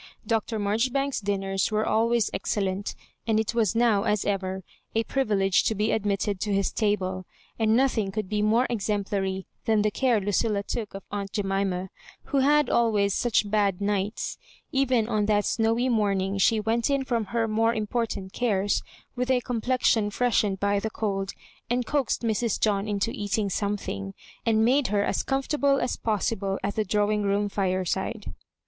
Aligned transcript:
Dr. 0.25 0.57
Marjoribanks's 0.57 1.21
dinners 1.21 1.69
were 1.69 1.85
always 1.85 2.31
excellent, 2.33 2.95
and 3.27 3.39
it 3.39 3.53
was 3.53 3.75
now, 3.75 4.01
as 4.01 4.25
ever, 4.25 4.63
a 4.95 5.03
pri 5.03 5.23
vilege 5.25 5.63
to 5.65 5.75
be 5.75 5.91
admitted 5.91 6.39
to 6.39 6.51
his 6.51 6.71
table, 6.71 7.27
and 7.59 7.75
nothing 7.77 8.09
oould 8.11 8.27
be 8.27 8.41
more 8.41 8.65
exemplary 8.67 9.45
than 9.65 9.83
the 9.83 9.91
care 9.91 10.19
Lucilla 10.19 10.63
took 10.63 10.95
of 10.95 11.03
aunt 11.11 11.31
Jemima, 11.33 11.91
who 12.23 12.39
had 12.39 12.67
always 12.67 13.13
such 13.13 13.47
bad 13.47 13.79
nights. 13.79 14.39
Even 14.71 15.07
on 15.07 15.27
that 15.27 15.45
snowy 15.45 15.87
moming 15.87 16.41
she 16.41 16.59
went 16.59 16.89
in 16.89 17.05
from 17.05 17.25
her 17.25 17.47
more 17.47 17.75
important 17.75 18.33
cares, 18.33 18.81
with 19.15 19.29
a 19.29 19.39
com 19.39 19.61
plexion 19.61 20.11
freshened 20.11 20.59
by 20.59 20.79
the 20.79 20.89
cold, 20.89 21.33
and 21.69 21.85
coaxed 21.85 22.23
Mrs. 22.23 22.59
John 22.59 22.87
into 22.87 23.11
eating 23.11 23.51
something, 23.51 24.15
and 24.47 24.65
made 24.65 24.87
her 24.87 25.03
as 25.03 25.21
com 25.21 25.41
Digitized 25.43 25.51
by 25.51 25.57
Google 25.59 25.77
MISS 25.77 25.77
HABJOBIBANSa 25.77 25.77
137 25.77 25.79
fbrtable 25.79 25.83
as 25.83 25.97
possible 25.97 26.59
at 26.63 26.75
the 26.75 26.83
drawing 26.83 27.21
room 27.21 27.47
flresido. 27.51 28.33